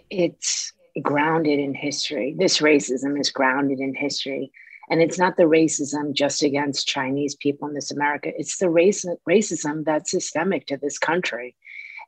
[0.09, 2.35] It's grounded in history.
[2.37, 4.51] This racism is grounded in history.
[4.89, 9.05] And it's not the racism just against Chinese people in this America, it's the race,
[9.27, 11.55] racism that's systemic to this country.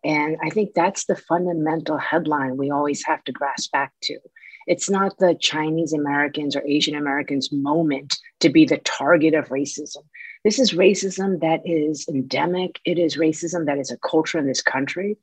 [0.04, 4.18] And I think that's the fundamental headline we always have to grasp back to.
[4.66, 10.04] It's not the Chinese Americans or Asian Americans' moment to be the target of racism.
[10.44, 12.80] This is racism that is endemic.
[12.86, 15.18] It is racism that is a culture in this country.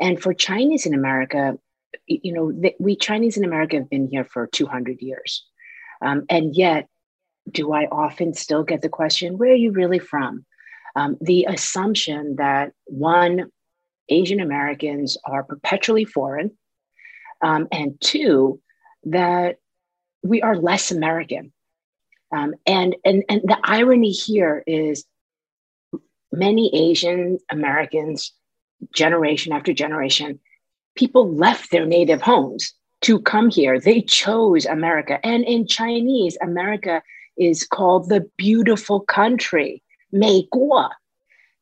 [0.00, 1.58] And for Chinese in America,
[2.06, 5.44] you know, we Chinese in America have been here for 200 years.
[6.02, 6.88] Um, and yet,
[7.50, 10.44] do I often still get the question, where are you really from?
[10.96, 13.50] Um, the assumption that one,
[14.08, 16.50] Asian Americans are perpetually foreign,
[17.42, 18.60] um, and two,
[19.04, 19.56] that
[20.22, 21.52] we are less American.
[22.30, 25.04] Um, and, and, and the irony here is
[26.32, 28.32] many Asian Americans,
[28.94, 30.38] generation after generation,
[30.94, 33.80] people left their native homes to come here.
[33.80, 35.24] They chose America.
[35.24, 37.02] And in Chinese, America
[37.36, 40.90] is called the beautiful country, 美国.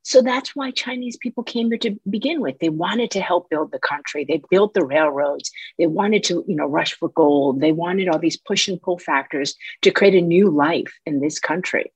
[0.07, 2.61] So that's why Chinese people came here to begin with.
[2.61, 4.25] They wanted to help build the country.
[4.25, 5.51] They built the railroads.
[5.79, 7.61] They wanted to, you know, rush for gold.
[7.61, 11.41] They wanted all these push and pull factors to create a new life in this
[11.41, 11.93] country.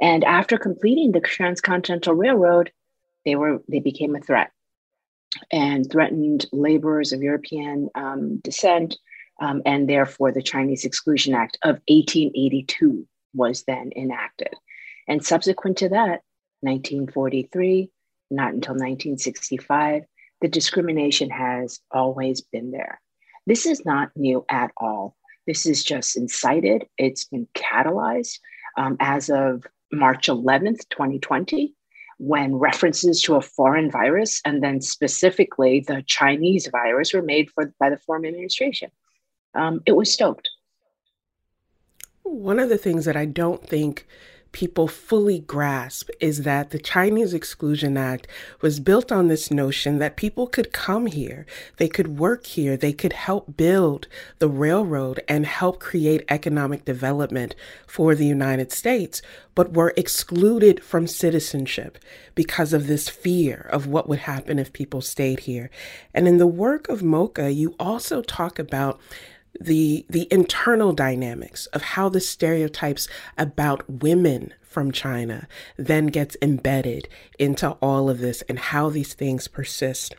[0.00, 2.72] And after completing the transcontinental railroad,
[3.24, 4.50] they were they became a threat
[5.52, 8.98] and threatened laborers of European um, descent.
[9.40, 14.52] Um, and therefore, the Chinese Exclusion Act of 1882 was then enacted.
[15.06, 16.22] And subsequent to that,
[16.66, 17.90] 1943,
[18.30, 20.02] not until 1965.
[20.40, 23.00] The discrimination has always been there.
[23.46, 25.16] This is not new at all.
[25.46, 28.40] This is just incited, it's been catalyzed
[28.76, 31.74] um, as of March 11th, 2020,
[32.18, 37.72] when references to a foreign virus and then specifically the Chinese virus were made for,
[37.78, 38.90] by the former administration.
[39.54, 40.50] Um, it was stoked.
[42.24, 44.06] One of the things that I don't think
[44.56, 48.26] people fully grasp is that the Chinese Exclusion Act
[48.62, 51.44] was built on this notion that people could come here,
[51.76, 57.54] they could work here, they could help build the railroad and help create economic development
[57.86, 59.20] for the United States,
[59.54, 61.98] but were excluded from citizenship
[62.34, 65.68] because of this fear of what would happen if people stayed here.
[66.14, 68.98] And in the work of MoCA, you also talk about
[69.60, 77.08] the the internal dynamics of how the stereotypes about women from China then gets embedded
[77.38, 80.14] into all of this and how these things persist.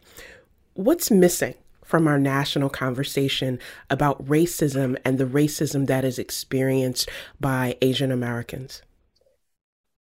[0.73, 1.53] What's missing
[1.85, 8.81] from our national conversation about racism and the racism that is experienced by Asian Americans?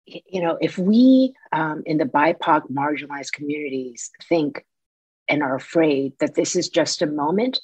[0.05, 4.65] You know, if we um, in the BIPOC marginalized communities think
[5.27, 7.59] and are afraid that this is just a moment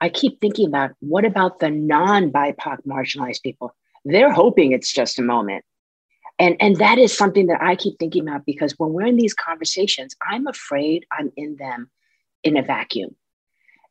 [0.00, 3.74] I keep thinking about what about the non BIPOC marginalized people?
[4.04, 5.64] They're hoping it's just a moment.
[6.38, 9.34] And, and that is something that I keep thinking about because when we're in these
[9.34, 11.90] conversations, I'm afraid I'm in them
[12.44, 13.16] in a vacuum.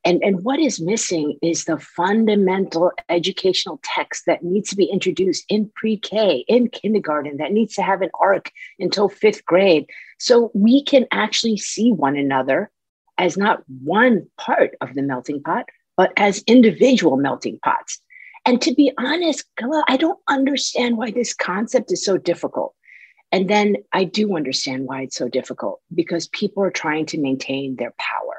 [0.04, 5.44] And, and what is missing is the fundamental educational text that needs to be introduced
[5.48, 9.86] in pre K, in kindergarten, that needs to have an arc until fifth grade.
[10.20, 12.70] So we can actually see one another
[13.18, 15.66] as not one part of the melting pot,
[15.96, 18.00] but as individual melting pots.
[18.44, 19.44] And to be honest,
[19.88, 22.74] I don't understand why this concept is so difficult.
[23.32, 27.76] And then I do understand why it's so difficult because people are trying to maintain
[27.76, 28.36] their power.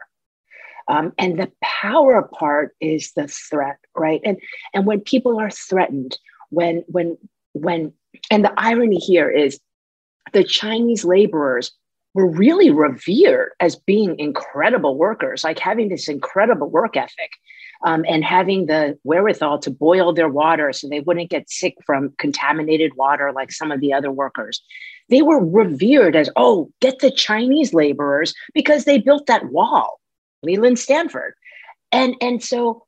[0.87, 4.21] Um, and the power part is the threat, right?
[4.23, 4.37] And
[4.73, 6.17] and when people are threatened,
[6.49, 7.17] when when
[7.51, 7.91] when
[8.31, 9.59] and the irony here is
[10.31, 11.73] the Chinese laborers
[12.13, 17.31] were really revered as being incredible workers, like having this incredible work ethic
[17.83, 22.13] um, and having the wherewithal to boil their water so they wouldn't get sick from
[22.17, 24.61] contaminated water like some of the other workers.
[25.09, 29.99] They were revered as, oh, get the Chinese laborers because they built that wall,
[30.43, 31.33] Leland Stanford.
[31.91, 32.85] And, and so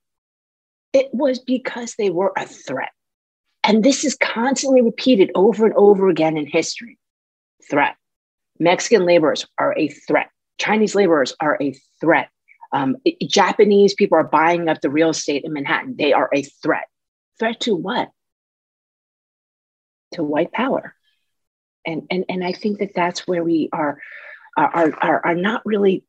[0.91, 2.91] it was because they were a threat.
[3.63, 6.97] And this is constantly repeated over and over again in history.
[7.69, 7.95] Threat.
[8.59, 10.29] Mexican laborers are a threat.
[10.57, 12.29] Chinese laborers are a threat.
[12.71, 12.97] Um,
[13.27, 15.95] Japanese people are buying up the real estate in Manhattan.
[15.97, 16.87] They are a threat.
[17.39, 18.09] Threat to what?
[20.13, 20.93] To white power.
[21.85, 23.99] And, and, and I think that that's where we are,
[24.57, 26.03] are, are, are not really,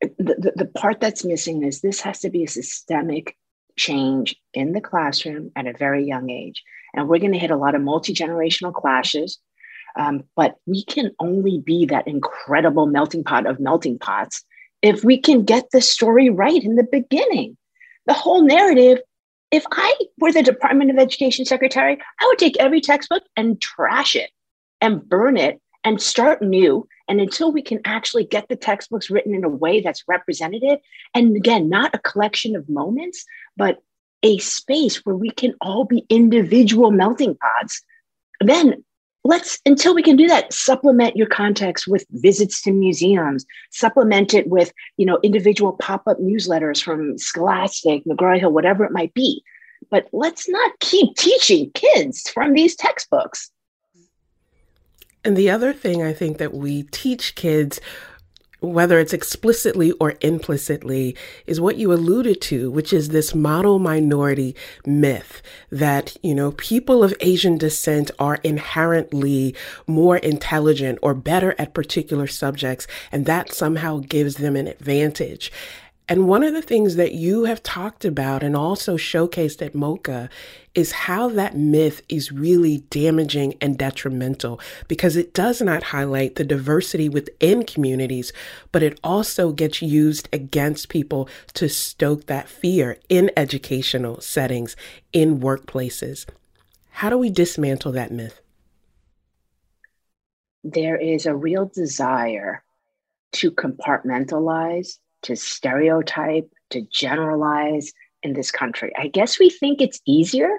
[0.00, 3.36] the, the, part that's missing is this has to be a systemic
[3.76, 6.62] change in the classroom at a very young age.
[6.94, 9.38] And we're going to hit a lot of multi generational clashes
[9.96, 14.44] um, but we can only be that incredible melting pot of melting pots
[14.84, 17.56] if we can get the story right in the beginning.
[18.06, 18.98] the whole narrative.
[19.50, 24.14] If I were the Department of Education secretary, I would take every textbook and trash
[24.14, 24.30] it
[24.82, 26.86] and burn it and start new.
[27.08, 30.80] And until we can actually get the textbooks written in a way that's representative,
[31.14, 33.24] and again, not a collection of moments,
[33.56, 33.78] but
[34.22, 37.82] a space where we can all be individual melting pots,
[38.40, 38.84] then
[39.24, 44.46] let's until we can do that supplement your context with visits to museums supplement it
[44.48, 49.42] with you know individual pop-up newsletters from Scholastic McGraw-Hill whatever it might be.
[49.90, 53.50] But let's not keep teaching kids from these textbooks.
[55.24, 57.80] And the other thing i think that we teach kids
[58.64, 64.54] whether it's explicitly or implicitly, is what you alluded to, which is this model minority
[64.86, 69.54] myth that, you know, people of Asian descent are inherently
[69.86, 75.52] more intelligent or better at particular subjects, and that somehow gives them an advantage.
[76.06, 80.28] And one of the things that you have talked about and also showcased at MoCA
[80.74, 86.44] is how that myth is really damaging and detrimental because it does not highlight the
[86.44, 88.34] diversity within communities,
[88.70, 94.76] but it also gets used against people to stoke that fear in educational settings,
[95.14, 96.26] in workplaces.
[96.90, 98.42] How do we dismantle that myth?
[100.62, 102.62] There is a real desire
[103.32, 108.92] to compartmentalize to stereotype, to generalize in this country.
[108.98, 110.50] I guess we think it's easier.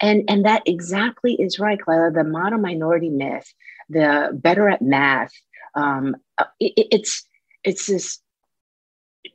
[0.00, 2.10] And, and that exactly is right, Clara.
[2.10, 3.52] The model minority myth,
[3.90, 5.32] the better at math,
[5.74, 6.16] um,
[6.58, 7.26] it, it's
[7.62, 8.18] it's this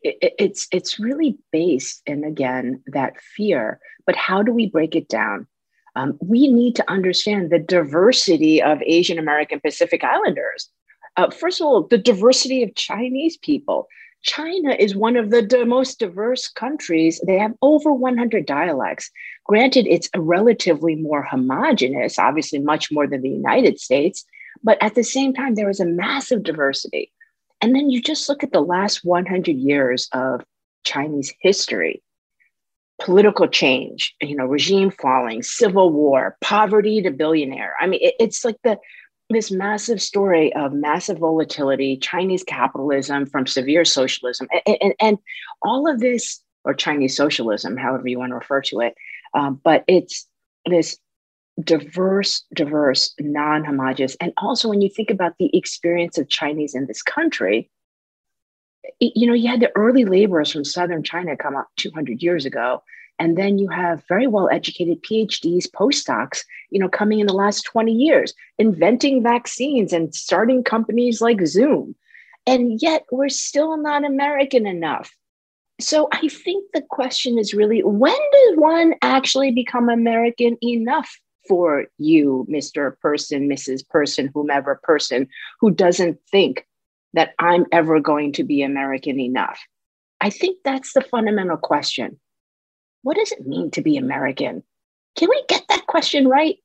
[0.01, 3.79] it, it's it's really based in again that fear.
[4.05, 5.47] But how do we break it down?
[5.95, 10.69] Um, we need to understand the diversity of Asian American Pacific Islanders.
[11.15, 13.87] Uh, first of all, the diversity of Chinese people,
[14.25, 17.21] China is one of the most diverse countries.
[17.25, 19.11] They have over 100 dialects.
[19.45, 24.25] Granted, it's relatively more homogenous, obviously, much more than the United States,
[24.63, 27.11] but at the same time, there is a massive diversity.
[27.61, 30.43] And then you just look at the last 100 years of
[30.83, 32.01] Chinese history
[33.01, 37.73] political change, you know, regime falling, civil war, poverty to billionaire.
[37.79, 38.79] I mean, it, it's like the
[39.29, 45.17] this massive story of massive volatility, Chinese capitalism from severe socialism, and, and, and
[45.63, 48.95] all of this, or Chinese socialism, however you want to refer to it.
[49.33, 50.27] Um, but it's
[50.65, 50.97] this
[51.63, 54.15] diverse, diverse, non homogenous.
[54.19, 57.69] And also, when you think about the experience of Chinese in this country,
[58.99, 62.83] you know, you had the early laborers from southern China come up 200 years ago
[63.19, 67.63] and then you have very well educated PhDs, postdocs, you know, coming in the last
[67.63, 71.95] 20 years, inventing vaccines and starting companies like Zoom.
[72.45, 75.11] And yet we're still not American enough.
[75.79, 81.85] So I think the question is really when does one actually become American enough for
[81.97, 82.99] you, Mr.
[82.99, 83.87] Person, Mrs.
[83.87, 85.27] Person, whomever person
[85.59, 86.65] who doesn't think
[87.13, 89.59] that I'm ever going to be American enough?
[90.21, 92.19] I think that's the fundamental question
[93.05, 94.63] what does it mean to be American?
[95.15, 96.55] Can we get that question right?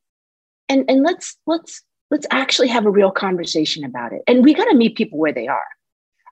[0.70, 4.22] And, and let's let's let's actually have a real conversation about it.
[4.26, 5.66] And we got to meet people where they are.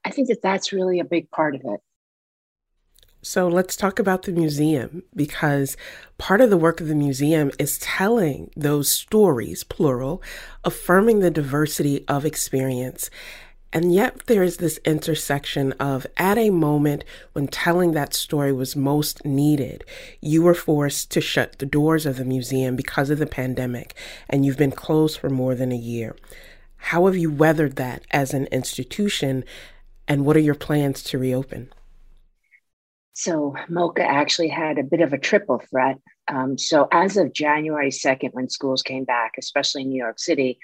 [0.06, 1.80] I think that that's really a big part of it.
[3.20, 5.76] So let's talk about the museum because
[6.16, 10.22] part of the work of the museum is telling those stories, plural,
[10.64, 13.10] affirming the diversity of experience
[13.72, 18.74] and yet, there is this intersection of at a moment when telling that story was
[18.74, 19.84] most needed,
[20.22, 23.94] you were forced to shut the doors of the museum because of the pandemic,
[24.28, 26.16] and you've been closed for more than a year.
[26.76, 29.44] How have you weathered that as an institution,
[30.06, 31.70] and what are your plans to reopen?
[33.12, 35.98] So, MoCA actually had a bit of a triple threat.
[36.28, 40.58] Um, so, as of January 2nd, when schools came back, especially in New York City,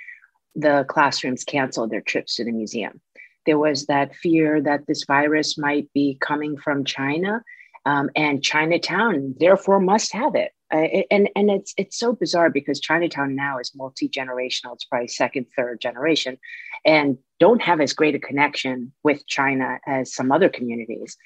[0.54, 3.00] the classrooms canceled their trips to the museum.
[3.46, 7.42] There was that fear that this virus might be coming from China,
[7.84, 10.52] um, and Chinatown therefore must have it.
[10.72, 14.74] Uh, and and it's it's so bizarre because Chinatown now is multi generational.
[14.74, 16.38] It's probably second, third generation,
[16.84, 21.16] and don't have as great a connection with China as some other communities.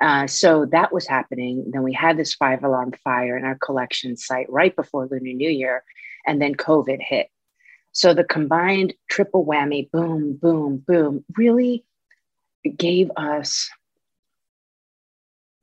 [0.00, 1.70] Uh, so that was happening.
[1.72, 5.50] Then we had this five alarm fire in our collection site right before Lunar New
[5.50, 5.84] Year,
[6.26, 7.28] and then COVID hit.
[7.96, 11.82] So the combined triple whammy, boom, boom, boom, really
[12.76, 13.70] gave us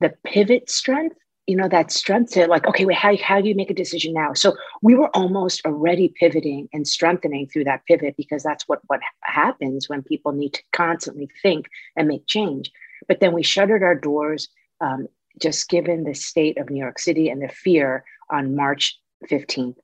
[0.00, 1.14] the pivot strength,
[1.46, 4.12] you know, that strength to like, okay, wait, how, how do you make a decision
[4.12, 4.32] now?
[4.32, 8.98] So we were almost already pivoting and strengthening through that pivot because that's what, what
[9.22, 12.72] happens when people need to constantly think and make change.
[13.06, 14.48] But then we shuttered our doors
[14.80, 15.06] um,
[15.40, 18.98] just given the state of New York City and the fear on March
[19.30, 19.76] 15th.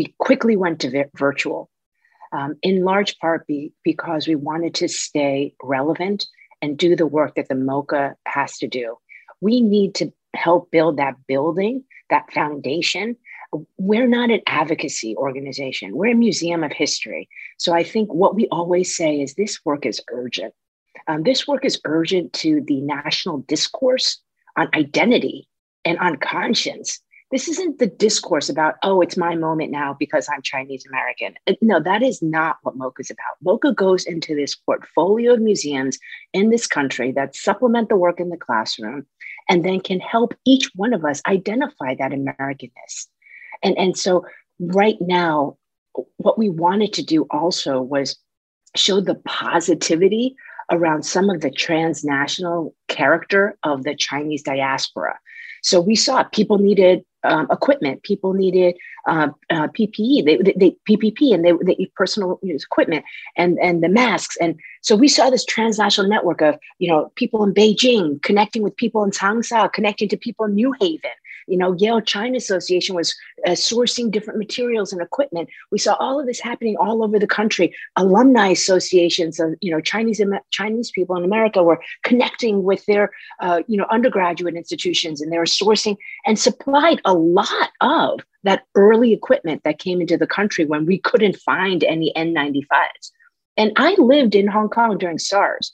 [0.00, 1.68] We quickly went to vi- virtual,
[2.32, 6.26] um, in large part be, because we wanted to stay relevant
[6.62, 8.96] and do the work that the MoCA has to do.
[9.42, 13.14] We need to help build that building, that foundation.
[13.76, 17.28] We're not an advocacy organization, we're a museum of history.
[17.58, 20.54] So I think what we always say is this work is urgent.
[21.08, 24.18] Um, this work is urgent to the national discourse
[24.56, 25.46] on identity
[25.84, 27.00] and on conscience.
[27.30, 31.34] This isn't the discourse about, oh, it's my moment now because I'm Chinese American.
[31.62, 33.38] No, that is not what MoCA is about.
[33.44, 35.98] MoCA goes into this portfolio of museums
[36.32, 39.06] in this country that supplement the work in the classroom
[39.48, 43.06] and then can help each one of us identify that Americanness.
[43.62, 44.26] And, and so,
[44.58, 45.56] right now,
[46.16, 48.16] what we wanted to do also was
[48.76, 50.34] show the positivity
[50.70, 55.18] around some of the transnational character of the Chinese diaspora.
[55.62, 60.76] So we saw people needed um, equipment, people needed uh, uh, PPE, they, they, they,
[60.88, 63.04] PPP, and they, they personal equipment
[63.36, 64.36] and and the masks.
[64.40, 68.76] And so we saw this transnational network of you know people in Beijing connecting with
[68.76, 71.10] people in Changsha, connecting to people in New Haven,
[71.46, 73.14] you know, Yale China Association was
[73.46, 75.48] uh, sourcing different materials and equipment.
[75.70, 77.74] We saw all of this happening all over the country.
[77.96, 80.20] Alumni associations of, you know, Chinese
[80.50, 83.10] Chinese people in America were connecting with their,
[83.40, 88.64] uh, you know, undergraduate institutions, and they were sourcing and supplied a lot of that
[88.74, 93.10] early equipment that came into the country when we couldn't find any N95s.
[93.56, 95.72] And I lived in Hong Kong during SARS.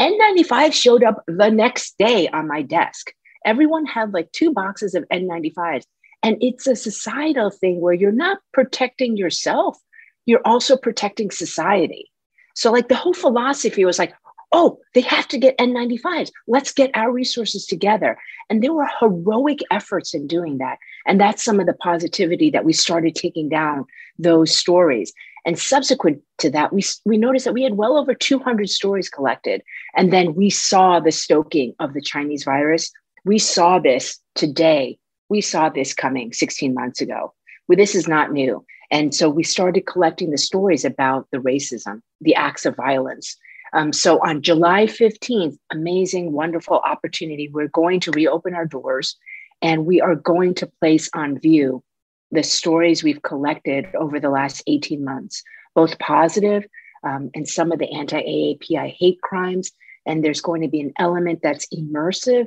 [0.00, 3.12] N95 showed up the next day on my desk
[3.44, 5.84] everyone had like two boxes of N95s.
[6.22, 9.78] And it's a societal thing where you're not protecting yourself,
[10.24, 12.10] you're also protecting society.
[12.54, 14.14] So, like, the whole philosophy was like,
[14.52, 16.30] oh, they have to get N95s.
[16.46, 18.16] Let's get our resources together.
[18.48, 20.78] And there were heroic efforts in doing that.
[21.06, 23.84] And that's some of the positivity that we started taking down
[24.18, 25.12] those stories.
[25.44, 29.62] And subsequent to that, we, we noticed that we had well over 200 stories collected.
[29.96, 32.90] And then we saw the stoking of the Chinese virus
[33.24, 34.98] we saw this today.
[35.28, 37.32] We saw this coming 16 months ago.
[37.66, 38.64] Well, this is not new.
[38.90, 43.36] And so we started collecting the stories about the racism, the acts of violence.
[43.72, 47.48] Um, so on July 15th, amazing, wonderful opportunity.
[47.48, 49.16] We're going to reopen our doors
[49.62, 51.82] and we are going to place on view
[52.30, 55.42] the stories we've collected over the last 18 months,
[55.74, 56.66] both positive,
[57.02, 59.72] um, and some of the anti AAPI hate crimes.
[60.06, 62.46] And there's going to be an element that's immersive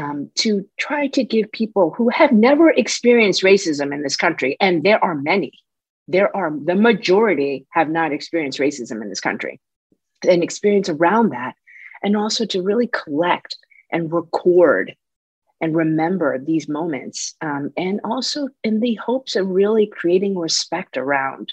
[0.00, 4.82] um, to try to give people who have never experienced racism in this country, and
[4.82, 5.52] there are many,
[6.08, 9.60] there are the majority have not experienced racism in this country,
[10.26, 11.54] an experience around that,
[12.02, 13.56] and also to really collect
[13.92, 14.94] and record
[15.60, 21.52] and remember these moments, um, and also in the hopes of really creating respect around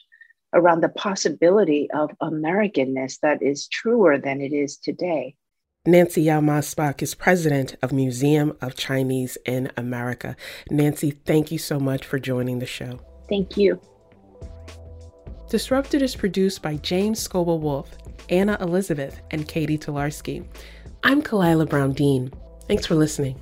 [0.53, 5.35] around the possibility of Americanness that is truer than it is today.
[5.87, 10.35] Nancy Yao Maasbach is president of Museum of Chinese in America.
[10.69, 12.99] Nancy, thank you so much for joining the show.
[13.29, 13.79] Thank you.
[15.49, 17.87] Disrupted is produced by James Szkobel-Wolff,
[18.27, 20.45] Anna Elizabeth, and Katie Tolarski.
[21.03, 22.33] I'm Khalilah Brown Dean.
[22.67, 23.41] Thanks for listening.